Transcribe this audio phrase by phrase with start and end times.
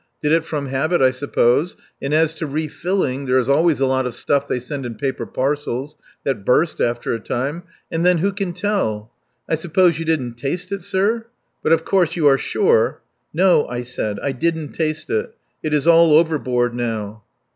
[0.23, 4.07] Did it from habit, I suppose, and as to refilling, there is always a lot
[4.07, 7.61] of stuff they send in paper parcels that burst after a time.
[7.91, 9.11] And then, who can tell?
[9.47, 11.27] I suppose you didn't taste it, sir?
[11.61, 13.01] But, of course, you are sure...."
[13.35, 14.19] "No," I said.
[14.23, 15.35] "I didn't taste it.
[15.61, 17.21] It is all overboard now."